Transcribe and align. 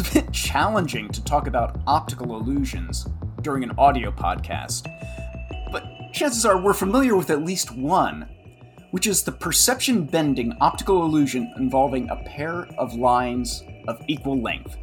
It's 0.00 0.08
a 0.08 0.22
bit 0.22 0.32
challenging 0.32 1.10
to 1.10 1.22
talk 1.24 1.46
about 1.46 1.78
optical 1.86 2.34
illusions 2.40 3.06
during 3.42 3.62
an 3.62 3.72
audio 3.76 4.10
podcast, 4.10 4.86
but 5.70 5.84
chances 6.14 6.46
are 6.46 6.58
we're 6.58 6.72
familiar 6.72 7.14
with 7.16 7.28
at 7.28 7.44
least 7.44 7.76
one, 7.76 8.26
which 8.92 9.06
is 9.06 9.22
the 9.22 9.32
perception 9.32 10.06
bending 10.06 10.56
optical 10.58 11.04
illusion 11.04 11.52
involving 11.58 12.08
a 12.08 12.16
pair 12.24 12.66
of 12.78 12.94
lines 12.94 13.62
of 13.88 14.02
equal 14.08 14.40
length. 14.40 14.78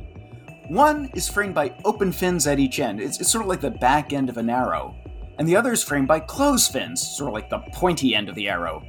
One 0.67 1.09
is 1.15 1.27
framed 1.27 1.55
by 1.55 1.75
open 1.83 2.11
fins 2.11 2.45
at 2.45 2.59
each 2.59 2.79
end, 2.79 3.01
it's, 3.01 3.19
it's 3.19 3.31
sort 3.31 3.43
of 3.43 3.49
like 3.49 3.61
the 3.61 3.71
back 3.71 4.13
end 4.13 4.29
of 4.29 4.37
an 4.37 4.51
arrow, 4.51 4.93
and 5.39 5.47
the 5.47 5.55
other 5.55 5.73
is 5.73 5.83
framed 5.83 6.07
by 6.07 6.19
closed 6.19 6.71
fins, 6.71 7.01
sort 7.17 7.29
of 7.29 7.33
like 7.33 7.49
the 7.49 7.63
pointy 7.73 8.13
end 8.13 8.29
of 8.29 8.35
the 8.35 8.49
arrow. 8.49 8.85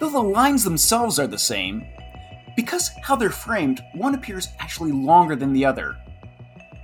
Though 0.00 0.10
the 0.10 0.18
lines 0.18 0.64
themselves 0.64 1.18
are 1.18 1.26
the 1.26 1.38
same, 1.38 1.82
because 2.56 2.90
how 3.02 3.14
they're 3.14 3.30
framed, 3.30 3.84
one 3.94 4.14
appears 4.14 4.48
actually 4.58 4.90
longer 4.90 5.36
than 5.36 5.52
the 5.52 5.64
other. 5.64 5.96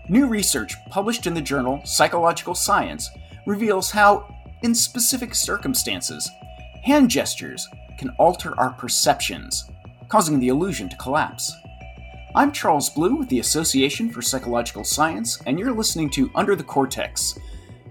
New 0.08 0.26
research 0.26 0.74
published 0.90 1.26
in 1.26 1.34
the 1.34 1.40
journal 1.40 1.80
Psychological 1.84 2.54
Science 2.54 3.08
reveals 3.46 3.90
how, 3.90 4.32
in 4.62 4.74
specific 4.74 5.34
circumstances, 5.34 6.30
hand 6.82 7.10
gestures 7.10 7.66
can 7.98 8.10
alter 8.18 8.58
our 8.60 8.70
perceptions, 8.74 9.64
causing 10.08 10.38
the 10.38 10.48
illusion 10.48 10.88
to 10.88 10.96
collapse. 10.96 11.52
I'm 12.34 12.52
Charles 12.52 12.90
Blue 12.90 13.16
with 13.16 13.28
the 13.28 13.40
Association 13.40 14.10
for 14.10 14.22
Psychological 14.22 14.84
Science, 14.84 15.40
and 15.46 15.58
you're 15.58 15.72
listening 15.72 16.10
to 16.10 16.30
Under 16.34 16.56
the 16.56 16.64
Cortex. 16.64 17.38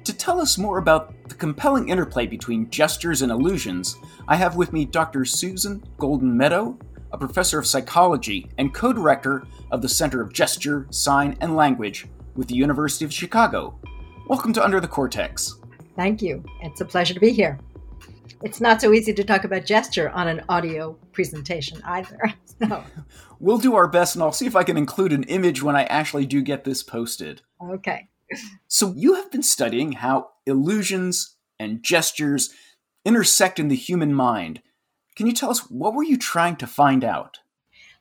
To 0.03 0.13
tell 0.13 0.41
us 0.41 0.57
more 0.57 0.79
about 0.79 1.13
the 1.29 1.35
compelling 1.35 1.89
interplay 1.89 2.25
between 2.25 2.69
gestures 2.69 3.21
and 3.21 3.31
illusions, 3.31 3.95
I 4.27 4.35
have 4.35 4.55
with 4.55 4.73
me 4.73 4.85
Dr. 4.85 5.25
Susan 5.25 5.83
Goldin-Meadow, 5.97 6.77
a 7.13 7.17
professor 7.17 7.59
of 7.59 7.67
psychology 7.67 8.49
and 8.57 8.73
co 8.73 8.93
director 8.93 9.43
of 9.71 9.81
the 9.81 9.89
Center 9.89 10.21
of 10.21 10.33
Gesture, 10.33 10.87
Sign, 10.89 11.37
and 11.41 11.55
Language 11.55 12.07
with 12.35 12.47
the 12.47 12.55
University 12.55 13.05
of 13.05 13.13
Chicago. 13.13 13.77
Welcome 14.27 14.53
to 14.53 14.63
Under 14.63 14.79
the 14.79 14.87
Cortex. 14.87 15.55
Thank 15.95 16.21
you. 16.21 16.43
It's 16.61 16.81
a 16.81 16.85
pleasure 16.85 17.13
to 17.13 17.19
be 17.19 17.31
here. 17.31 17.59
It's 18.43 18.61
not 18.61 18.81
so 18.81 18.93
easy 18.93 19.13
to 19.13 19.23
talk 19.23 19.43
about 19.43 19.65
gesture 19.65 20.09
on 20.09 20.27
an 20.27 20.43
audio 20.49 20.93
presentation 21.11 21.81
either. 21.85 22.19
So. 22.61 22.83
We'll 23.39 23.57
do 23.57 23.73
our 23.73 23.87
best, 23.87 24.13
and 24.13 24.21
I'll 24.21 24.31
see 24.31 24.45
if 24.45 24.55
I 24.55 24.63
can 24.63 24.77
include 24.77 25.11
an 25.11 25.23
image 25.23 25.63
when 25.63 25.75
I 25.75 25.85
actually 25.85 26.27
do 26.27 26.43
get 26.43 26.63
this 26.63 26.83
posted. 26.83 27.41
Okay. 27.71 28.07
So, 28.67 28.93
you 28.95 29.15
have 29.15 29.31
been 29.31 29.41
studying 29.41 29.93
how 29.93 30.29
illusions 30.45 31.37
and 31.59 31.81
gestures 31.81 32.53
intersect 33.03 33.59
in 33.59 33.67
the 33.67 33.75
human 33.75 34.13
mind 34.13 34.61
can 35.15 35.27
you 35.27 35.33
tell 35.33 35.49
us 35.49 35.69
what 35.69 35.93
were 35.93 36.03
you 36.03 36.17
trying 36.17 36.55
to 36.57 36.67
find 36.67 37.03
out? 37.03 37.39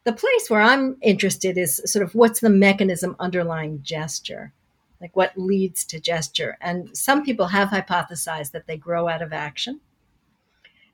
The 0.05 0.13
place 0.13 0.49
where 0.49 0.63
I'm 0.63 0.97
interested 1.03 1.59
is 1.59 1.83
sort 1.85 2.05
of 2.05 2.15
what's 2.15 2.41
the 2.41 2.51
mechanism 2.51 3.17
underlying 3.19 3.83
gesture? 3.83 4.53
Like 5.01 5.15
what 5.17 5.37
leads 5.37 5.85
to 5.87 6.01
gesture? 6.01 6.57
And 6.61 6.97
some 6.97 7.25
people 7.25 7.47
have 7.49 7.69
hypothesized 7.69 8.53
that 8.53 8.67
they 8.67 8.77
grow 8.77 9.09
out 9.09 9.23
of 9.23 9.33
action. 9.33 9.81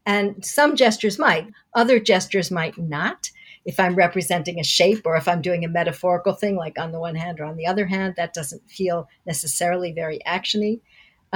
And 0.05 0.45
some 0.45 0.77
gestures 0.77 1.19
might, 1.19 1.48
other 1.75 1.98
gestures 1.98 2.51
might 2.51 2.78
not. 2.78 3.30
If 3.64 3.80
I'm 3.80 3.97
representing 3.97 4.61
a 4.61 4.64
shape 4.64 5.03
or 5.05 5.17
if 5.17 5.27
I'm 5.27 5.42
doing 5.42 5.64
a 5.64 5.69
metaphorical 5.69 6.34
thing, 6.34 6.55
like 6.55 6.78
on 6.78 6.92
the 6.92 7.01
one 7.01 7.17
hand 7.17 7.41
or 7.41 7.45
on 7.45 7.56
the 7.56 7.67
other 7.67 7.86
hand, 7.86 8.14
that 8.17 8.33
doesn't 8.33 8.70
feel 8.70 9.08
necessarily 9.27 9.92
very 9.92 10.20
actiony 10.25 10.80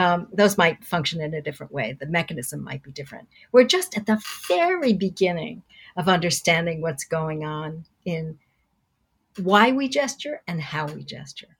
um, 0.00 0.28
those 0.32 0.56
might 0.56 0.82
function 0.82 1.20
in 1.20 1.34
a 1.34 1.42
different 1.42 1.72
way. 1.72 1.92
The 1.92 2.06
mechanism 2.06 2.64
might 2.64 2.82
be 2.82 2.90
different. 2.90 3.28
We're 3.52 3.64
just 3.64 3.98
at 3.98 4.06
the 4.06 4.22
very 4.48 4.94
beginning 4.94 5.62
of 5.94 6.08
understanding 6.08 6.80
what's 6.80 7.04
going 7.04 7.44
on 7.44 7.84
in 8.06 8.38
why 9.36 9.72
we 9.72 9.88
gesture 9.90 10.40
and 10.48 10.58
how 10.58 10.86
we 10.86 11.02
gesture. 11.02 11.58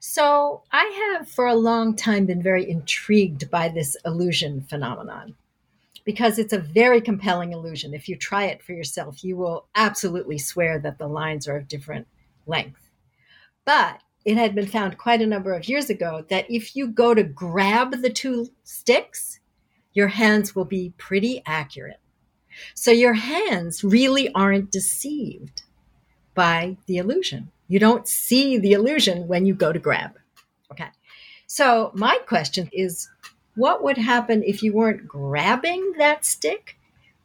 So, 0.00 0.64
I 0.72 1.16
have 1.16 1.28
for 1.28 1.46
a 1.46 1.54
long 1.54 1.94
time 1.94 2.26
been 2.26 2.42
very 2.42 2.68
intrigued 2.68 3.50
by 3.50 3.68
this 3.68 3.96
illusion 4.04 4.60
phenomenon 4.62 5.36
because 6.04 6.38
it's 6.38 6.52
a 6.52 6.58
very 6.58 7.00
compelling 7.00 7.52
illusion. 7.52 7.94
If 7.94 8.08
you 8.08 8.16
try 8.16 8.46
it 8.46 8.62
for 8.62 8.72
yourself, 8.72 9.22
you 9.22 9.36
will 9.36 9.66
absolutely 9.76 10.38
swear 10.38 10.80
that 10.80 10.98
the 10.98 11.06
lines 11.06 11.46
are 11.46 11.56
of 11.56 11.68
different 11.68 12.08
length. 12.46 12.90
But 13.64 14.00
it 14.24 14.36
had 14.36 14.54
been 14.54 14.66
found 14.66 14.98
quite 14.98 15.20
a 15.20 15.26
number 15.26 15.52
of 15.52 15.68
years 15.68 15.90
ago 15.90 16.24
that 16.28 16.50
if 16.50 16.74
you 16.74 16.88
go 16.88 17.14
to 17.14 17.22
grab 17.22 18.02
the 18.02 18.10
two 18.10 18.48
sticks, 18.62 19.40
your 19.92 20.08
hands 20.08 20.54
will 20.54 20.64
be 20.64 20.94
pretty 20.96 21.42
accurate. 21.46 22.00
So 22.74 22.90
your 22.90 23.14
hands 23.14 23.84
really 23.84 24.32
aren't 24.34 24.70
deceived 24.70 25.62
by 26.34 26.76
the 26.86 26.98
illusion. 26.98 27.50
You 27.68 27.78
don't 27.78 28.08
see 28.08 28.58
the 28.58 28.72
illusion 28.72 29.28
when 29.28 29.46
you 29.46 29.54
go 29.54 29.72
to 29.72 29.78
grab. 29.78 30.18
Okay. 30.70 30.88
So 31.46 31.92
my 31.94 32.18
question 32.26 32.68
is 32.72 33.08
what 33.54 33.82
would 33.82 33.98
happen 33.98 34.42
if 34.42 34.62
you 34.62 34.72
weren't 34.72 35.06
grabbing 35.06 35.94
that 35.98 36.24
stick, 36.24 36.76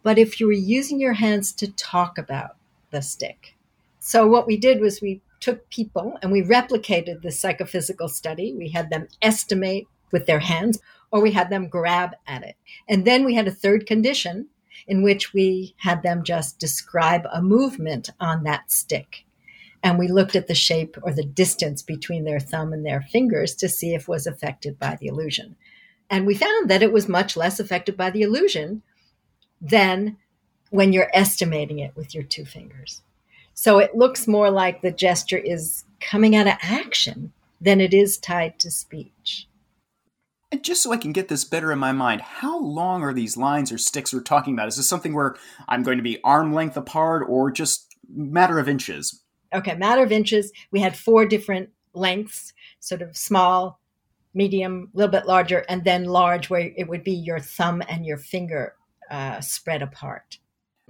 but 0.03 0.17
if 0.17 0.39
you 0.39 0.47
were 0.47 0.53
using 0.53 0.99
your 0.99 1.13
hands 1.13 1.51
to 1.53 1.71
talk 1.71 2.17
about 2.17 2.57
the 2.91 3.01
stick? 3.01 3.55
So 3.99 4.27
what 4.27 4.47
we 4.47 4.57
did 4.57 4.79
was 4.79 5.01
we 5.01 5.21
took 5.39 5.69
people 5.69 6.17
and 6.21 6.31
we 6.31 6.41
replicated 6.41 7.21
the 7.21 7.31
psychophysical 7.31 8.09
study. 8.09 8.53
We 8.53 8.69
had 8.69 8.89
them 8.89 9.07
estimate 9.21 9.87
with 10.11 10.25
their 10.25 10.39
hands 10.39 10.79
or 11.11 11.21
we 11.21 11.31
had 11.31 11.49
them 11.49 11.67
grab 11.67 12.15
at 12.27 12.43
it. 12.43 12.55
And 12.87 13.05
then 13.05 13.25
we 13.25 13.35
had 13.35 13.47
a 13.47 13.51
third 13.51 13.85
condition 13.85 14.47
in 14.87 15.03
which 15.03 15.33
we 15.33 15.75
had 15.77 16.03
them 16.03 16.23
just 16.23 16.59
describe 16.59 17.25
a 17.31 17.41
movement 17.41 18.09
on 18.19 18.43
that 18.43 18.71
stick. 18.71 19.25
And 19.81 19.97
we 19.97 20.07
looked 20.07 20.35
at 20.35 20.47
the 20.47 20.55
shape 20.55 20.97
or 21.03 21.13
the 21.13 21.23
distance 21.23 21.81
between 21.81 22.25
their 22.25 22.39
thumb 22.39 22.73
and 22.73 22.85
their 22.85 23.01
fingers 23.01 23.55
to 23.55 23.69
see 23.69 23.93
if 23.93 24.03
it 24.03 24.07
was 24.07 24.27
affected 24.27 24.77
by 24.77 24.97
the 24.99 25.07
illusion. 25.07 25.55
And 26.09 26.25
we 26.25 26.35
found 26.35 26.69
that 26.69 26.83
it 26.83 26.91
was 26.91 27.07
much 27.07 27.37
less 27.37 27.59
affected 27.59 27.95
by 27.95 28.09
the 28.09 28.23
illusion 28.23 28.81
than 29.61 30.17
when 30.69 30.91
you're 30.91 31.11
estimating 31.13 31.79
it 31.79 31.95
with 31.95 32.13
your 32.13 32.23
two 32.23 32.45
fingers. 32.45 33.01
So 33.61 33.77
it 33.77 33.93
looks 33.93 34.25
more 34.25 34.49
like 34.49 34.81
the 34.81 34.89
gesture 34.89 35.37
is 35.37 35.83
coming 35.99 36.33
out 36.33 36.47
of 36.47 36.53
action 36.61 37.33
than 37.59 37.81
it 37.81 37.93
is 37.93 38.17
tied 38.17 38.57
to 38.59 38.71
speech. 38.71 39.49
And 40.49 40.63
just 40.63 40.81
so 40.81 40.93
I 40.93 40.97
can 40.97 41.11
get 41.11 41.27
this 41.27 41.43
better 41.43 41.69
in 41.73 41.77
my 41.77 41.91
mind, 41.91 42.21
how 42.21 42.57
long 42.57 43.03
are 43.03 43.11
these 43.11 43.35
lines 43.35 43.69
or 43.69 43.77
sticks 43.77 44.13
we're 44.13 44.21
talking 44.21 44.53
about? 44.53 44.69
Is 44.69 44.77
this 44.77 44.87
something 44.87 45.13
where 45.13 45.35
I'm 45.67 45.83
going 45.83 45.97
to 45.97 46.03
be 46.03 46.23
arm 46.23 46.53
length 46.53 46.77
apart 46.77 47.25
or 47.27 47.51
just 47.51 47.97
matter 48.07 48.59
of 48.59 48.69
inches? 48.69 49.23
Okay, 49.53 49.75
matter 49.75 50.03
of 50.03 50.13
inches. 50.13 50.53
We 50.71 50.79
had 50.79 50.95
four 50.95 51.25
different 51.25 51.67
lengths, 51.93 52.53
sort 52.79 53.01
of 53.01 53.17
small, 53.17 53.81
medium, 54.33 54.89
a 54.93 54.97
little 54.97 55.11
bit 55.11 55.27
larger, 55.27 55.65
and 55.67 55.83
then 55.83 56.05
large, 56.05 56.49
where 56.49 56.71
it 56.77 56.87
would 56.87 57.03
be 57.03 57.11
your 57.11 57.41
thumb 57.41 57.83
and 57.89 58.05
your 58.05 58.19
finger 58.19 58.75
uh, 59.11 59.41
spread 59.41 59.81
apart. 59.81 60.37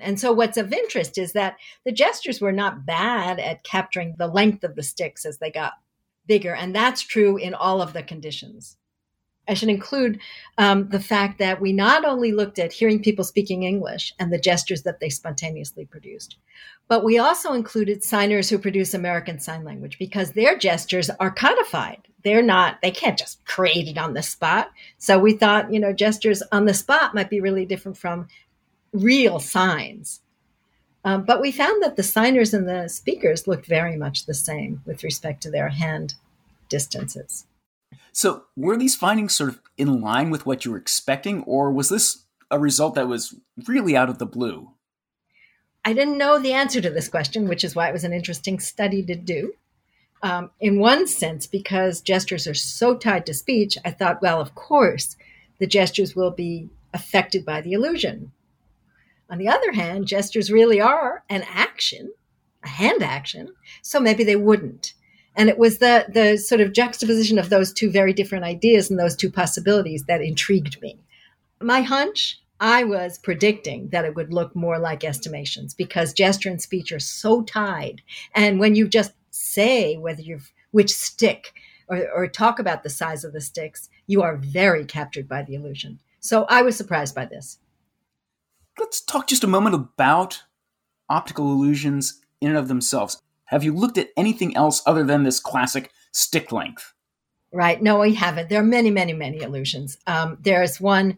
And 0.02 0.20
so, 0.20 0.32
what's 0.32 0.58
of 0.58 0.74
interest 0.74 1.18
is 1.18 1.34
that 1.34 1.58
the 1.86 1.92
gestures 1.92 2.42
were 2.42 2.52
not 2.52 2.86
bad 2.86 3.40
at 3.40 3.64
capturing 3.64 4.16
the 4.18 4.28
length 4.28 4.64
of 4.64 4.76
the 4.76 4.84
sticks 4.84 5.26
as 5.26 5.38
they 5.38 5.52
got 5.52 5.74
bigger. 6.26 6.54
And 6.54 6.76
that's 6.76 7.02
true 7.02 7.38
in 7.38 7.54
all 7.54 7.82
of 7.82 7.94
the 7.94 8.04
conditions. 8.04 8.78
I 9.50 9.56
should 9.56 9.70
include 9.70 10.20
um, 10.60 10.90
the 10.90 11.00
fact 11.00 11.40
that 11.40 11.60
we 11.60 11.74
not 11.74 12.06
only 12.06 12.32
looked 12.32 12.60
at 12.60 12.72
hearing 12.72 13.02
people 13.02 13.26
speaking 13.26 13.64
English 13.64 14.14
and 14.20 14.32
the 14.32 14.38
gestures 14.38 14.84
that 14.84 15.00
they 15.00 15.10
spontaneously 15.10 15.86
produced, 15.86 16.38
but 16.88 17.04
we 17.04 17.18
also 17.18 17.54
included 17.54 18.04
signers 18.04 18.48
who 18.48 18.60
produce 18.60 18.94
American 18.94 19.40
Sign 19.40 19.64
Language 19.64 19.98
because 19.98 20.32
their 20.32 20.56
gestures 20.56 21.10
are 21.20 21.32
codified. 21.32 22.08
They're 22.24 22.44
not, 22.44 22.80
they 22.84 22.92
can't 22.92 23.18
just 23.18 23.44
create 23.46 23.88
it 23.88 23.98
on 23.98 24.14
the 24.14 24.22
spot. 24.22 24.70
So 25.00 25.18
we 25.18 25.34
thought, 25.34 25.74
you 25.74 25.80
know, 25.80 25.94
gestures 25.94 26.44
on 26.52 26.66
the 26.66 26.74
spot 26.76 27.16
might 27.16 27.32
be 27.32 27.42
really 27.42 27.66
different 27.66 27.98
from 27.98 28.28
real 28.94 29.40
signs. 29.40 30.22
Um, 31.04 31.24
but 31.24 31.42
we 31.42 31.52
found 31.52 31.82
that 31.82 31.96
the 31.96 32.04
signers 32.04 32.54
and 32.54 32.68
the 32.68 32.88
speakers 32.90 33.48
looked 33.48 33.66
very 33.66 33.96
much 33.96 34.26
the 34.26 34.34
same 34.34 34.82
with 34.86 35.04
respect 35.04 35.42
to 35.44 35.52
their 35.52 35.70
hand 35.70 36.16
distances. 36.68 37.46
So, 38.12 38.44
were 38.58 38.78
these 38.78 38.96
findings 38.96 39.34
sort 39.34 39.50
of 39.50 39.62
in 39.78 40.02
line 40.02 40.30
with 40.30 40.46
what 40.46 40.66
you 40.66 40.72
were 40.72 40.78
expecting, 40.78 41.44
or 41.44 41.72
was 41.72 41.90
this 41.90 42.26
a 42.52 42.60
result 42.60 42.96
that 42.96 43.08
was 43.08 43.36
really 43.66 43.96
out 43.96 44.10
of 44.10 44.18
the 44.18 44.26
blue? 44.26 44.72
I 45.86 45.94
didn't 45.94 46.18
know 46.18 46.38
the 46.38 46.54
answer 46.54 46.82
to 46.82 46.90
this 46.90 47.08
question, 47.08 47.48
which 47.48 47.64
is 47.64 47.76
why 47.76 47.88
it 47.88 47.94
was 47.94 48.04
an 48.04 48.14
interesting 48.14 48.60
study 48.60 49.02
to 49.04 49.16
do. 49.16 49.54
Um, 50.22 50.52
in 50.60 50.80
one 50.80 51.08
sense, 51.08 51.48
because 51.48 52.02
gestures 52.02 52.46
are 52.46 52.54
so 52.54 52.96
tied 52.98 53.26
to 53.28 53.34
speech, 53.34 53.78
I 53.86 53.92
thought, 53.92 54.22
well, 54.22 54.42
of 54.42 54.54
course, 54.54 55.16
the 55.60 55.68
gestures 55.68 56.16
will 56.16 56.32
be 56.32 56.70
affected 56.94 57.46
by 57.46 57.62
the 57.62 57.74
illusion. 57.74 58.32
On 59.30 59.38
the 59.38 59.48
other 59.48 59.72
hand, 59.72 60.08
gestures 60.08 60.52
really 60.52 60.82
are 60.82 61.24
an 61.30 61.44
action, 61.48 62.14
a 62.64 62.70
hand 62.70 63.04
action, 63.04 63.50
so 63.82 64.00
maybe 64.00 64.24
they 64.24 64.36
wouldn't. 64.36 64.94
And 65.36 65.50
it 65.50 65.58
was 65.58 65.78
the 65.78 66.06
the 66.10 66.38
sort 66.38 66.62
of 66.62 66.74
juxtaposition 66.74 67.38
of 67.38 67.50
those 67.50 67.72
two 67.72 67.92
very 67.92 68.14
different 68.14 68.44
ideas 68.44 68.90
and 68.90 69.00
those 69.00 69.16
two 69.16 69.32
possibilities 69.32 70.04
that 70.06 70.22
intrigued 70.22 70.82
me. 70.82 71.00
My 71.62 71.82
hunch, 71.82 72.42
I 72.60 72.84
was 72.84 73.18
predicting 73.20 73.90
that 73.90 74.04
it 74.04 74.16
would 74.16 74.34
look 74.34 74.56
more 74.56 74.80
like 74.80 75.04
estimations 75.04 75.74
because 75.74 76.14
gesture 76.14 76.50
and 76.50 76.62
speech 76.62 76.92
are 76.92 77.00
so 77.00 77.44
tied. 77.44 78.02
And 78.36 78.60
when 78.60 78.76
you 78.76 78.88
just 78.88 79.14
say 79.32 79.96
whether 79.96 80.22
you've 80.22 80.52
which 80.72 80.92
stick 80.92 81.54
or, 81.88 82.08
or 82.14 82.28
talk 82.28 82.60
about 82.60 82.84
the 82.84 82.90
size 82.90 83.24
of 83.24 83.34
the 83.34 83.42
sticks, 83.42 83.90
you 84.08 84.22
are 84.22 84.36
very 84.38 84.86
captured 84.86 85.28
by 85.28 85.44
the 85.44 85.56
illusion. 85.56 86.00
So 86.20 86.46
I 86.50 86.64
was 86.64 86.76
surprised 86.76 87.16
by 87.16 87.26
this. 87.26 87.60
Let's 88.80 89.02
talk 89.02 89.28
just 89.28 89.44
a 89.44 89.48
moment 89.48 89.76
about 89.76 90.44
optical 91.10 91.52
illusions 91.52 92.22
in 92.40 92.50
and 92.50 92.58
of 92.58 92.70
themselves. 92.70 93.22
Have 93.46 93.64
you 93.64 93.74
looked 93.74 93.98
at 93.98 94.10
anything 94.16 94.56
else 94.56 94.82
other 94.86 95.04
than 95.04 95.24
this 95.24 95.40
classic 95.40 95.92
stick 96.12 96.52
length? 96.52 96.94
Right. 97.52 97.82
No, 97.82 98.00
we 98.00 98.14
haven't. 98.14 98.50
There 98.50 98.62
are 98.62 98.66
many, 98.66 98.90
many, 98.90 99.12
many 99.12 99.42
illusions. 99.42 99.98
Um, 100.08 100.38
there's 100.40 100.80
one 100.80 101.18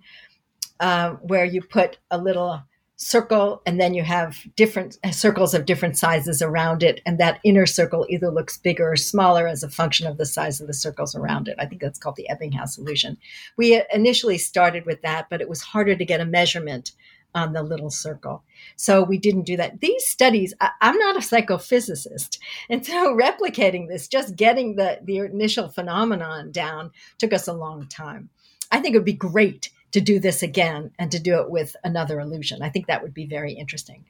uh, 0.80 1.12
where 1.22 1.46
you 1.46 1.62
put 1.62 2.00
a 2.10 2.18
little 2.18 2.64
circle 2.96 3.62
and 3.66 3.82
then 3.82 3.96
you 3.96 4.04
have 4.04 4.38
different 4.56 4.98
circles 5.12 5.54
of 5.54 5.66
different 5.66 5.98
sizes 5.98 6.40
around 6.42 6.84
it 6.84 7.02
and 7.06 7.20
that 7.20 7.40
inner 7.44 7.66
circle 7.66 8.06
either 8.10 8.30
looks 8.30 8.58
bigger 8.58 8.92
or 8.92 8.96
smaller 8.96 9.48
as 9.48 9.64
a 9.64 9.70
function 9.70 10.06
of 10.06 10.18
the 10.18 10.26
size 10.26 10.62
of 10.62 10.68
the 10.68 10.74
circles 10.74 11.16
around 11.16 11.48
it 11.48 11.56
i 11.58 11.66
think 11.66 11.82
that's 11.82 11.98
called 11.98 12.16
the 12.16 12.28
ebbinghaus 12.30 12.78
illusion 12.78 13.18
we 13.58 13.82
initially 13.92 14.38
started 14.38 14.86
with 14.86 15.02
that 15.02 15.26
but 15.32 15.42
it 15.42 15.50
was 15.50 15.62
harder 15.62 15.96
to 15.96 16.06
get 16.06 16.22
a 16.22 16.26
measurement 16.26 16.92
on 17.34 17.54
the 17.54 17.64
little 17.64 17.90
circle 17.90 18.44
so 18.76 19.04
we 19.04 19.18
didn't 19.18 19.44
do 19.44 19.58
that 19.58 19.82
these 19.82 20.06
studies 20.06 20.54
I, 20.60 20.72
i'm 20.82 20.98
not 20.98 21.16
a 21.16 21.20
psychophysicist 21.20 22.40
and 22.70 22.86
so 22.86 23.16
replicating 23.16 23.88
this 23.88 24.08
just 24.08 24.36
getting 24.36 24.76
the 24.76 25.00
the 25.04 25.18
initial 25.18 25.70
phenomenon 25.70 26.52
down 26.52 26.92
took 27.18 27.34
us 27.34 27.48
a 27.48 27.54
long 27.54 27.88
time 27.88 28.30
i 28.72 28.80
think 28.80 28.96
it 28.96 28.98
would 28.98 29.06
be 29.06 29.14
great 29.14 29.70
to 29.92 30.02
do 30.02 30.20
this 30.20 30.42
again 30.42 30.92
and 30.98 31.12
to 31.12 31.20
do 31.20 31.40
it 31.40 31.50
with 31.50 31.76
another 31.84 32.20
illusion. 32.20 32.62
I 32.62 32.70
think 32.70 32.88
that 32.88 33.04
would 33.04 33.14
be 33.14 33.26
very 33.26 33.54
interesting. 33.54 34.06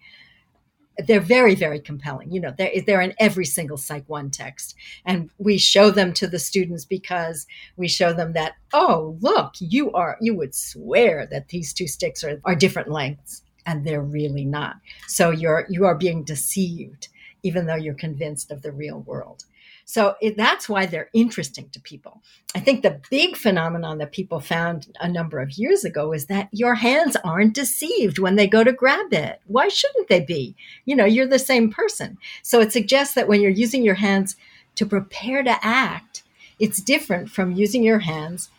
They're 0.97 1.19
very, 1.19 1.55
very 1.55 1.79
compelling. 1.79 2.31
You 2.31 2.41
know, 2.41 2.53
they're, 2.57 2.71
they're 2.85 3.01
in 3.01 3.13
every 3.19 3.45
single 3.45 3.77
Psych 3.77 4.07
1 4.07 4.29
text. 4.29 4.75
And 5.05 5.29
we 5.37 5.57
show 5.57 5.89
them 5.89 6.13
to 6.13 6.27
the 6.27 6.39
students 6.39 6.85
because 6.85 7.47
we 7.77 7.87
show 7.87 8.13
them 8.13 8.33
that, 8.33 8.53
oh, 8.73 9.17
look, 9.21 9.53
you 9.59 9.91
are, 9.93 10.17
you 10.21 10.35
would 10.35 10.53
swear 10.53 11.27
that 11.31 11.47
these 11.47 11.73
two 11.73 11.87
sticks 11.87 12.23
are, 12.23 12.39
are 12.43 12.55
different 12.55 12.89
lengths. 12.89 13.41
And 13.65 13.85
they're 13.85 14.01
really 14.01 14.45
not. 14.45 14.77
So 15.07 15.29
you're, 15.29 15.65
you 15.69 15.85
are 15.85 15.95
being 15.95 16.23
deceived, 16.23 17.09
even 17.43 17.67
though 17.67 17.75
you're 17.75 17.93
convinced 17.93 18.51
of 18.51 18.63
the 18.63 18.71
real 18.71 19.01
world. 19.01 19.45
So 19.85 20.15
it, 20.21 20.37
that's 20.37 20.69
why 20.69 20.85
they're 20.85 21.09
interesting 21.13 21.69
to 21.69 21.79
people. 21.79 22.21
I 22.55 22.59
think 22.59 22.81
the 22.81 23.01
big 23.09 23.35
phenomenon 23.35 23.97
that 23.97 24.11
people 24.11 24.39
found 24.39 24.87
a 24.99 25.07
number 25.07 25.39
of 25.39 25.57
years 25.57 25.83
ago 25.83 26.13
is 26.13 26.27
that 26.27 26.49
your 26.51 26.75
hands 26.75 27.17
aren't 27.23 27.55
deceived 27.55 28.19
when 28.19 28.35
they 28.35 28.47
go 28.47 28.63
to 28.63 28.71
grab 28.71 29.13
it. 29.13 29.41
Why 29.47 29.67
shouldn't 29.67 30.07
they 30.07 30.21
be? 30.21 30.55
You 30.85 30.95
know, 30.95 31.05
you're 31.05 31.27
the 31.27 31.39
same 31.39 31.71
person. 31.71 32.17
So 32.41 32.59
it 32.61 32.71
suggests 32.71 33.15
that 33.15 33.27
when 33.27 33.41
you're 33.41 33.51
using 33.51 33.83
your 33.83 33.95
hands 33.95 34.35
to 34.75 34.85
prepare 34.85 35.43
to 35.43 35.57
act, 35.65 36.23
it's 36.59 36.81
different 36.81 37.29
from 37.29 37.53
using 37.53 37.83
your 37.83 37.99
hands 37.99 38.49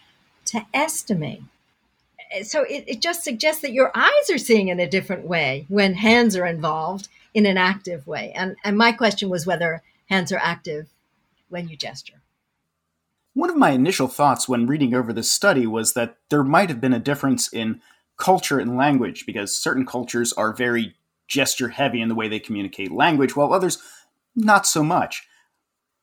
to 0.46 0.66
estimate. 0.74 1.42
So 2.42 2.62
it, 2.62 2.84
it 2.86 3.00
just 3.00 3.22
suggests 3.22 3.62
that 3.62 3.72
your 3.72 3.92
eyes 3.94 4.30
are 4.30 4.38
seeing 4.38 4.68
in 4.68 4.80
a 4.80 4.88
different 4.88 5.26
way 5.26 5.66
when 5.68 5.94
hands 5.94 6.36
are 6.36 6.46
involved 6.46 7.08
in 7.34 7.46
an 7.46 7.56
active 7.56 8.06
way. 8.06 8.32
And, 8.34 8.56
and 8.64 8.76
my 8.76 8.92
question 8.92 9.28
was 9.28 9.46
whether 9.46 9.82
hands 10.08 10.32
are 10.32 10.38
active 10.38 10.91
when 11.52 11.68
you 11.68 11.76
gesture. 11.76 12.22
One 13.34 13.50
of 13.50 13.56
my 13.56 13.70
initial 13.70 14.08
thoughts 14.08 14.48
when 14.48 14.66
reading 14.66 14.94
over 14.94 15.12
this 15.12 15.30
study 15.30 15.66
was 15.66 15.92
that 15.92 16.16
there 16.30 16.42
might 16.42 16.68
have 16.68 16.80
been 16.80 16.92
a 16.92 16.98
difference 16.98 17.52
in 17.52 17.80
culture 18.18 18.58
and 18.58 18.76
language 18.76 19.24
because 19.24 19.56
certain 19.56 19.86
cultures 19.86 20.32
are 20.32 20.52
very 20.52 20.94
gesture 21.28 21.68
heavy 21.68 22.00
in 22.00 22.08
the 22.08 22.14
way 22.14 22.28
they 22.28 22.40
communicate 22.40 22.92
language, 22.92 23.36
while 23.36 23.52
others 23.52 23.78
not 24.34 24.66
so 24.66 24.82
much. 24.82 25.26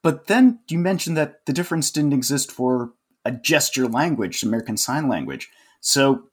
But 0.02 0.28
then 0.28 0.60
you 0.70 0.80
mentioned 0.80 1.18
that 1.18 1.46
the 1.46 1.54
difference 1.54 1.92
didn't 1.92 2.14
exist 2.14 2.52
for 2.52 2.94
a 3.26 3.32
gesture 3.32 3.88
language, 3.88 4.42
American 4.44 4.78
Sign 4.78 5.08
Language. 5.08 5.50
So 5.82 6.30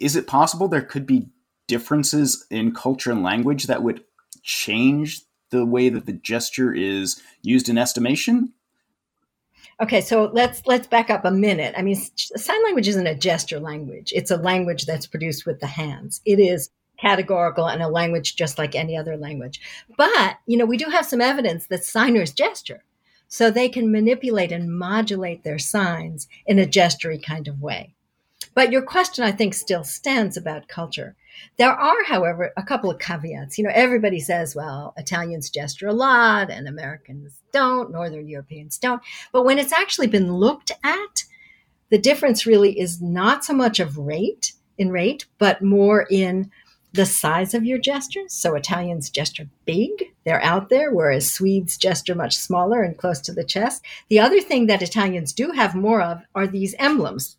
is 0.00 0.16
it 0.16 0.26
possible 0.26 0.68
there 0.68 0.82
could 0.82 1.06
be 1.06 1.28
differences 1.66 2.46
in 2.50 2.72
culture 2.72 3.10
and 3.10 3.22
language 3.22 3.64
that 3.64 3.82
would 3.82 4.04
change 4.42 5.22
the 5.50 5.64
way 5.64 5.88
that 5.88 6.06
the 6.06 6.12
gesture 6.12 6.72
is 6.72 7.20
used 7.42 7.68
in 7.68 7.76
estimation? 7.76 8.54
Okay, 9.80 10.00
so 10.00 10.30
let's 10.32 10.62
let's 10.66 10.88
back 10.88 11.08
up 11.08 11.24
a 11.24 11.30
minute. 11.30 11.74
I 11.76 11.82
mean, 11.82 11.94
sign 11.94 12.64
language 12.64 12.88
isn't 12.88 13.06
a 13.06 13.14
gesture 13.14 13.60
language. 13.60 14.12
It's 14.14 14.32
a 14.32 14.36
language 14.36 14.86
that's 14.86 15.06
produced 15.06 15.46
with 15.46 15.60
the 15.60 15.68
hands. 15.68 16.20
It 16.24 16.40
is 16.40 16.70
categorical 17.00 17.68
and 17.68 17.80
a 17.80 17.88
language 17.88 18.34
just 18.36 18.58
like 18.58 18.74
any 18.74 18.96
other 18.96 19.16
language. 19.16 19.60
But, 19.96 20.38
you 20.46 20.56
know, 20.56 20.66
we 20.66 20.76
do 20.76 20.86
have 20.90 21.06
some 21.06 21.20
evidence 21.20 21.66
that 21.66 21.84
signers 21.84 22.32
gesture. 22.32 22.82
So 23.28 23.50
they 23.50 23.68
can 23.68 23.92
manipulate 23.92 24.52
and 24.52 24.76
modulate 24.76 25.44
their 25.44 25.58
signs 25.58 26.28
in 26.46 26.58
a 26.58 26.66
gestury 26.66 27.22
kind 27.22 27.46
of 27.46 27.60
way. 27.60 27.94
But 28.54 28.72
your 28.72 28.82
question, 28.82 29.22
I 29.22 29.32
think, 29.32 29.54
still 29.54 29.84
stands 29.84 30.36
about 30.36 30.66
culture. 30.66 31.14
There 31.56 31.72
are, 31.72 32.04
however, 32.04 32.52
a 32.56 32.62
couple 32.62 32.90
of 32.90 32.98
caveats. 32.98 33.58
You 33.58 33.64
know, 33.64 33.72
everybody 33.74 34.20
says, 34.20 34.54
well, 34.54 34.94
Italians 34.96 35.50
gesture 35.50 35.88
a 35.88 35.92
lot 35.92 36.50
and 36.50 36.68
Americans 36.68 37.34
don't, 37.52 37.90
Northern 37.90 38.28
Europeans 38.28 38.78
don't. 38.78 39.02
But 39.32 39.44
when 39.44 39.58
it's 39.58 39.72
actually 39.72 40.08
been 40.08 40.34
looked 40.34 40.72
at, 40.82 41.24
the 41.90 41.98
difference 41.98 42.46
really 42.46 42.78
is 42.78 43.00
not 43.00 43.44
so 43.44 43.54
much 43.54 43.80
of 43.80 43.98
rate 43.98 44.52
in 44.76 44.90
rate, 44.90 45.26
but 45.38 45.62
more 45.62 46.06
in 46.10 46.50
the 46.92 47.06
size 47.06 47.54
of 47.54 47.64
your 47.64 47.78
gestures. 47.78 48.32
So 48.32 48.54
Italians 48.54 49.10
gesture 49.10 49.48
big, 49.64 49.90
they're 50.24 50.42
out 50.42 50.68
there, 50.68 50.92
whereas 50.92 51.30
Swedes 51.30 51.76
gesture 51.76 52.14
much 52.14 52.36
smaller 52.36 52.82
and 52.82 52.96
close 52.96 53.20
to 53.22 53.32
the 53.32 53.44
chest. 53.44 53.84
The 54.08 54.20
other 54.20 54.40
thing 54.40 54.66
that 54.66 54.82
Italians 54.82 55.32
do 55.32 55.50
have 55.52 55.74
more 55.74 56.00
of 56.00 56.22
are 56.34 56.46
these 56.46 56.74
emblems. 56.78 57.36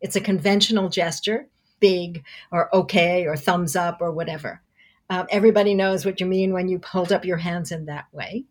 It's 0.00 0.16
a 0.16 0.20
conventional 0.20 0.88
gesture 0.88 1.46
big 1.82 2.24
or 2.50 2.74
okay 2.74 3.26
or 3.26 3.36
thumbs 3.36 3.76
up 3.76 4.00
or 4.00 4.10
whatever. 4.10 4.62
Um, 5.10 5.26
everybody 5.28 5.74
knows 5.74 6.06
what 6.06 6.20
you 6.20 6.26
mean 6.26 6.54
when 6.54 6.68
you 6.68 6.80
hold 6.82 7.12
up 7.12 7.26
your 7.26 7.36
hands 7.36 7.70
in 7.70 7.84
that 7.86 8.06
way. 8.12 8.44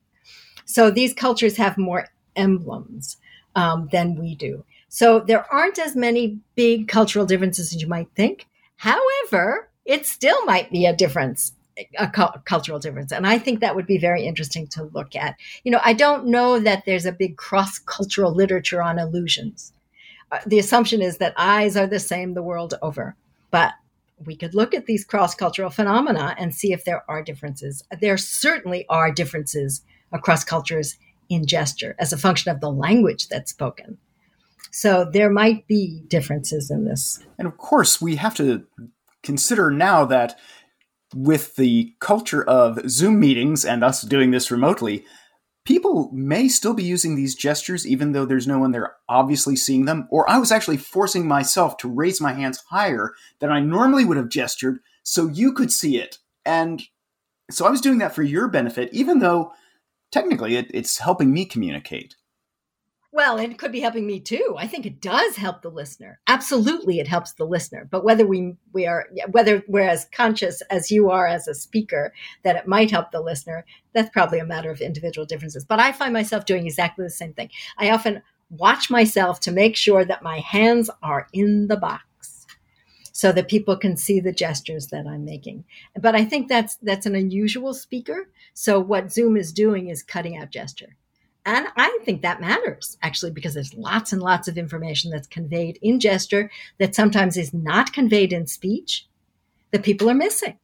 So 0.66 0.92
these 0.92 1.16
cultures 1.16 1.58
have 1.58 1.78
more 1.78 2.10
emblems 2.36 3.18
um, 3.56 3.90
than 3.92 4.16
we 4.16 4.36
do. 4.36 4.64
So 4.90 5.20
there 5.22 5.52
aren't 5.52 5.80
as 5.80 5.96
many 5.96 6.40
big 6.56 6.88
cultural 6.88 7.26
differences 7.26 7.74
as 7.74 7.82
you 7.82 7.88
might 7.88 8.10
think. 8.16 8.48
However, 8.76 9.70
it 9.86 10.06
still 10.06 10.46
might 10.46 10.70
be 10.70 10.86
a 10.86 10.96
difference 10.96 11.54
a 11.98 12.08
cu- 12.10 12.40
cultural 12.46 12.80
difference. 12.80 13.12
And 13.12 13.26
I 13.26 13.38
think 13.40 13.60
that 13.60 13.76
would 13.76 13.88
be 13.88 13.98
very 13.98 14.26
interesting 14.26 14.68
to 14.68 14.84
look 14.94 15.16
at. 15.16 15.36
You 15.64 15.72
know, 15.72 15.80
I 15.84 15.94
don't 15.94 16.28
know 16.28 16.60
that 16.60 16.84
there's 16.86 17.06
a 17.06 17.12
big 17.12 17.38
cross 17.38 17.80
cultural 17.80 18.34
literature 18.34 18.82
on 18.82 19.00
illusions. 19.00 19.74
Uh, 20.32 20.40
the 20.46 20.60
assumption 20.60 21.02
is 21.02 21.18
that 21.18 21.34
eyes 21.38 21.76
are 21.76 21.88
the 21.88 22.00
same 22.00 22.34
the 22.34 22.44
world 22.44 22.74
over. 22.82 23.16
But 23.52 23.74
we 24.26 24.36
could 24.36 24.56
look 24.56 24.74
at 24.74 24.86
these 24.86 25.04
cross 25.04 25.36
cultural 25.36 25.70
phenomena 25.70 26.36
and 26.38 26.54
see 26.54 26.74
if 26.74 26.86
there 26.86 27.04
are 27.10 27.24
differences. 27.24 27.84
There 28.00 28.18
certainly 28.18 28.86
are 28.88 29.12
differences 29.12 29.82
across 30.12 30.44
cultures 30.44 30.98
in 31.30 31.46
gesture 31.46 31.96
as 32.00 32.14
a 32.14 32.18
function 32.18 32.52
of 32.52 32.62
the 32.62 32.72
language 32.72 33.28
that's 33.30 33.52
spoken. 33.52 33.98
So 34.72 35.06
there 35.12 35.30
might 35.30 35.68
be 35.68 36.04
differences 36.08 36.72
in 36.72 36.86
this. 36.86 37.20
And 37.38 37.48
of 37.48 37.58
course, 37.58 38.02
we 38.02 38.16
have 38.18 38.36
to 38.36 38.66
consider 39.24 39.70
now 39.70 40.06
that 40.06 40.38
with 41.14 41.56
the 41.56 41.94
culture 42.00 42.44
of 42.44 42.90
Zoom 42.90 43.20
meetings 43.20 43.66
and 43.66 43.84
us 43.84 44.02
doing 44.02 44.32
this 44.32 44.50
remotely, 44.50 45.06
people 45.66 46.10
may 46.12 46.48
still 46.48 46.74
be 46.74 46.84
using 46.84 47.16
these 47.16 47.36
gestures 47.36 47.86
even 47.86 48.12
though 48.12 48.26
there's 48.26 48.48
no 48.48 48.60
one 48.60 48.72
there 48.72 48.96
obviously 49.08 49.56
seeing 49.56 49.86
them. 49.86 50.08
Or 50.10 50.30
I 50.30 50.38
was 50.38 50.52
actually 50.52 50.78
forcing 50.78 51.28
myself 51.28 51.78
to 51.78 51.90
raise 51.90 52.20
my 52.20 52.34
hands 52.34 52.64
higher 52.70 53.14
than 53.40 53.52
I 53.52 53.60
normally 53.60 54.06
would 54.06 54.18
have 54.18 54.30
gestured 54.30 54.80
so 55.04 55.28
you 55.28 55.54
could 55.54 55.72
see 55.72 55.98
it. 55.98 56.18
And 56.46 56.82
so 57.50 57.66
I 57.66 57.70
was 57.70 57.82
doing 57.82 58.00
that 58.00 58.16
for 58.16 58.24
your 58.24 58.48
benefit, 58.48 58.90
even 58.92 59.20
though 59.20 59.52
technically 60.12 60.56
it, 60.56 60.72
it's 60.74 60.98
helping 60.98 61.32
me 61.32 61.46
communicate. 61.46 62.16
Well, 63.14 63.38
it 63.40 63.58
could 63.58 63.74
be 63.74 63.82
helping 63.82 64.08
me 64.08 64.22
too. 64.22 64.56
I 64.58 64.68
think 64.68 64.86
it 64.86 65.02
does 65.02 65.36
help 65.36 65.62
the 65.62 65.70
listener. 65.70 66.20
Absolutely, 66.28 67.00
it 67.00 67.10
helps 67.10 67.34
the 67.34 67.46
listener. 67.46 67.86
But 67.92 68.06
whether 68.06 68.26
we 68.26 68.56
we 68.72 68.88
are 68.88 69.08
whether 69.32 69.64
we're 69.68 69.90
as 69.90 70.06
conscious 70.14 70.62
as 70.72 70.92
you 70.92 71.10
are 71.10 71.28
as 71.28 71.46
a 71.48 71.54
speaker 71.54 72.14
that 72.44 72.56
it 72.56 72.68
might 72.68 72.90
help 72.90 73.12
the 73.12 73.20
listener, 73.20 73.66
that's 73.94 74.10
probably 74.10 74.40
a 74.40 74.46
matter 74.46 74.72
of 74.72 74.80
individual 74.80 75.26
differences. 75.26 75.66
But 75.66 75.80
I 75.80 75.92
find 75.92 76.14
myself 76.14 76.46
doing 76.46 76.66
exactly 76.66 77.04
the 77.04 77.10
same 77.10 77.34
thing. 77.34 77.50
I 77.78 77.92
often 77.92 78.22
watch 78.50 78.90
myself 78.90 79.42
to 79.42 79.52
make 79.52 79.76
sure 79.76 80.06
that 80.06 80.24
my 80.24 80.40
hands 80.40 80.90
are 81.04 81.28
in 81.34 81.68
the 81.68 81.78
box 81.78 82.48
so 83.12 83.34
that 83.34 83.50
people 83.50 83.76
can 83.76 83.98
see 83.98 84.22
the 84.22 84.32
gestures 84.32 84.88
that 84.88 85.06
I'm 85.06 85.26
making. 85.26 85.66
But 86.00 86.16
I 86.16 86.24
think 86.24 86.48
that's 86.48 86.78
that's 86.78 87.06
an 87.06 87.16
unusual 87.16 87.74
speaker. 87.74 88.30
So 88.54 88.80
what 88.80 89.12
Zoom 89.12 89.36
is 89.36 89.52
doing 89.52 89.90
is 89.90 90.02
cutting 90.02 90.38
out 90.38 90.50
gesture. 90.50 90.96
And 91.46 91.68
I 91.76 92.00
think 92.06 92.22
that 92.22 92.40
matters 92.40 92.98
actually 93.02 93.32
because 93.32 93.56
there's 93.56 93.74
lots 93.74 94.14
and 94.14 94.22
lots 94.22 94.48
of 94.48 94.58
information 94.58 95.10
that's 95.10 95.28
conveyed 95.28 95.80
in 95.82 96.00
gesture 96.00 96.52
that 96.78 96.94
sometimes 96.94 97.36
is 97.36 97.54
not 97.54 97.94
conveyed 97.94 98.32
in 98.32 98.46
speech 98.46 99.08
that 99.72 99.84
people 99.84 100.10
are 100.10 100.16
missing. 100.16 100.58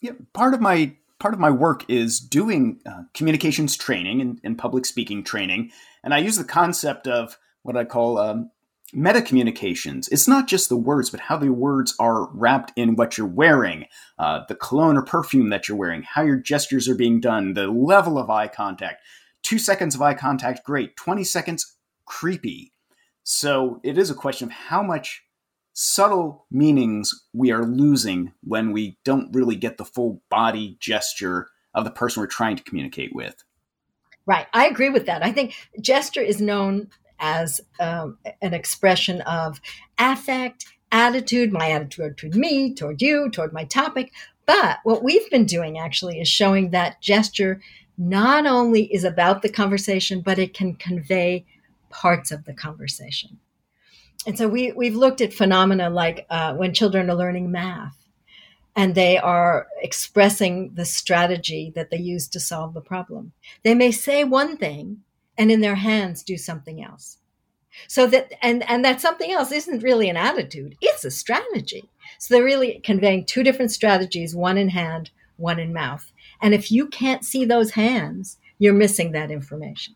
Yeah, 0.00 0.12
part 0.32 0.54
of 0.54 0.60
my 0.60 0.94
part 1.18 1.34
of 1.34 1.40
my 1.40 1.50
work 1.50 1.84
is 1.90 2.20
doing 2.20 2.80
uh, 2.86 3.02
communications 3.12 3.76
training 3.76 4.20
and, 4.20 4.40
and, 4.44 4.56
public 4.56 4.86
speaking 4.86 5.24
training, 5.24 5.72
and 6.04 6.14
I 6.14 6.18
use 6.18 6.36
the 6.36 6.44
concept 6.44 7.08
of 7.08 7.36
what 7.62 7.76
I 7.76 7.84
call 7.84 8.18
um, 8.18 8.52
meta 8.92 9.20
communications. 9.20 10.08
It's 10.08 10.28
not 10.28 10.46
just 10.46 10.68
the 10.68 10.76
words, 10.76 11.10
but 11.10 11.20
how 11.20 11.36
the 11.36 11.50
words 11.50 11.94
are 11.98 12.28
wrapped 12.32 12.72
in 12.76 12.96
what 12.96 13.18
you're 13.18 13.26
wearing, 13.26 13.86
uh, 14.18 14.44
the 14.48 14.54
cologne 14.54 14.96
or 14.96 15.02
perfume 15.02 15.50
that 15.50 15.68
you're 15.68 15.76
wearing, 15.76 16.02
how 16.02 16.22
your 16.22 16.36
gestures 16.36 16.88
are 16.88 16.94
being 16.94 17.20
done, 17.20 17.54
the 17.54 17.66
level 17.66 18.18
of 18.18 18.30
eye 18.30 18.48
contact. 18.48 19.02
Two 19.48 19.58
seconds 19.58 19.94
of 19.94 20.02
eye 20.02 20.12
contact, 20.12 20.62
great. 20.62 20.94
20 20.96 21.24
seconds, 21.24 21.76
creepy. 22.04 22.70
So 23.24 23.80
it 23.82 23.96
is 23.96 24.10
a 24.10 24.14
question 24.14 24.48
of 24.48 24.52
how 24.52 24.82
much 24.82 25.24
subtle 25.72 26.44
meanings 26.50 27.24
we 27.32 27.50
are 27.50 27.64
losing 27.64 28.34
when 28.42 28.72
we 28.72 28.98
don't 29.06 29.34
really 29.34 29.56
get 29.56 29.78
the 29.78 29.86
full 29.86 30.20
body 30.28 30.76
gesture 30.80 31.48
of 31.72 31.84
the 31.84 31.90
person 31.90 32.20
we're 32.20 32.26
trying 32.26 32.56
to 32.56 32.62
communicate 32.62 33.14
with. 33.14 33.42
Right. 34.26 34.46
I 34.52 34.66
agree 34.66 34.90
with 34.90 35.06
that. 35.06 35.24
I 35.24 35.32
think 35.32 35.54
gesture 35.80 36.20
is 36.20 36.42
known 36.42 36.90
as 37.18 37.58
um, 37.80 38.18
an 38.42 38.52
expression 38.52 39.22
of 39.22 39.62
affect, 39.98 40.66
attitude, 40.92 41.54
my 41.54 41.70
attitude 41.70 42.18
toward 42.18 42.36
me, 42.36 42.74
toward 42.74 43.00
you, 43.00 43.30
toward 43.30 43.54
my 43.54 43.64
topic. 43.64 44.12
But 44.44 44.80
what 44.84 45.02
we've 45.02 45.30
been 45.30 45.46
doing 45.46 45.78
actually 45.78 46.20
is 46.20 46.28
showing 46.28 46.68
that 46.72 47.00
gesture 47.00 47.62
not 47.98 48.46
only 48.46 48.84
is 48.92 49.04
about 49.04 49.42
the 49.42 49.48
conversation, 49.48 50.20
but 50.20 50.38
it 50.38 50.54
can 50.54 50.74
convey 50.74 51.44
parts 51.90 52.30
of 52.30 52.44
the 52.44 52.54
conversation. 52.54 53.38
And 54.26 54.38
so 54.38 54.48
we, 54.48 54.72
we've 54.72 54.96
looked 54.96 55.20
at 55.20 55.32
phenomena 55.32 55.90
like 55.90 56.26
uh, 56.30 56.54
when 56.54 56.74
children 56.74 57.10
are 57.10 57.16
learning 57.16 57.50
math 57.50 57.96
and 58.76 58.94
they 58.94 59.18
are 59.18 59.66
expressing 59.82 60.74
the 60.74 60.84
strategy 60.84 61.72
that 61.74 61.90
they 61.90 61.98
use 61.98 62.28
to 62.28 62.40
solve 62.40 62.74
the 62.74 62.80
problem. 62.80 63.32
They 63.64 63.74
may 63.74 63.90
say 63.90 64.24
one 64.24 64.56
thing, 64.56 65.02
and 65.36 65.50
in 65.50 65.60
their 65.60 65.76
hands 65.76 66.22
do 66.22 66.36
something 66.36 66.82
else 66.82 67.18
so 67.86 68.06
that 68.06 68.32
and 68.42 68.68
and 68.68 68.84
that 68.84 69.00
something 69.00 69.30
else 69.30 69.52
isn't 69.52 69.82
really 69.82 70.08
an 70.08 70.16
attitude 70.16 70.76
it's 70.80 71.04
a 71.04 71.10
strategy 71.10 71.88
so 72.18 72.34
they're 72.34 72.44
really 72.44 72.80
conveying 72.82 73.24
two 73.24 73.42
different 73.42 73.70
strategies 73.70 74.34
one 74.34 74.58
in 74.58 74.68
hand 74.68 75.10
one 75.36 75.60
in 75.60 75.72
mouth 75.72 76.12
and 76.42 76.54
if 76.54 76.70
you 76.70 76.86
can't 76.86 77.24
see 77.24 77.44
those 77.44 77.70
hands 77.70 78.38
you're 78.58 78.74
missing 78.74 79.12
that 79.12 79.30
information 79.30 79.94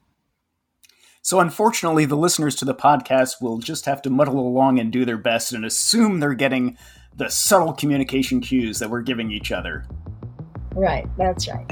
so 1.22 1.40
unfortunately 1.40 2.04
the 2.04 2.16
listeners 2.16 2.54
to 2.54 2.64
the 2.64 2.74
podcast 2.74 3.40
will 3.40 3.58
just 3.58 3.84
have 3.84 4.02
to 4.02 4.10
muddle 4.10 4.40
along 4.40 4.78
and 4.78 4.92
do 4.92 5.04
their 5.04 5.18
best 5.18 5.52
and 5.52 5.64
assume 5.64 6.20
they're 6.20 6.34
getting 6.34 6.76
the 7.16 7.28
subtle 7.28 7.72
communication 7.72 8.40
cues 8.40 8.78
that 8.78 8.90
we're 8.90 9.02
giving 9.02 9.30
each 9.30 9.52
other 9.52 9.84
right 10.74 11.06
that's 11.16 11.48
right 11.48 11.66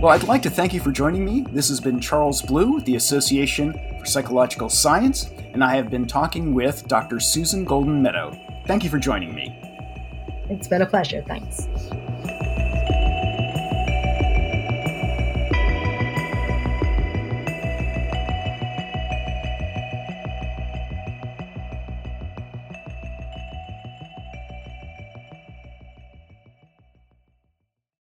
well, 0.00 0.12
I'd 0.12 0.22
like 0.28 0.42
to 0.42 0.50
thank 0.50 0.72
you 0.72 0.78
for 0.78 0.92
joining 0.92 1.24
me. 1.24 1.44
This 1.50 1.68
has 1.70 1.80
been 1.80 2.00
Charles 2.00 2.40
Blue, 2.40 2.74
with 2.74 2.84
the 2.84 2.94
Association 2.94 3.72
for 3.98 4.06
Psychological 4.06 4.68
Science, 4.68 5.26
and 5.52 5.64
I 5.64 5.74
have 5.74 5.90
been 5.90 6.06
talking 6.06 6.54
with 6.54 6.86
Dr. 6.86 7.18
Susan 7.18 7.66
Goldin-Meadow. 7.66 8.62
Thank 8.68 8.84
you 8.84 8.90
for 8.90 9.00
joining 9.00 9.34
me. 9.34 9.67
It's 10.50 10.68
been 10.68 10.82
a 10.82 10.86
pleasure. 10.86 11.22
Thanks. 11.26 11.68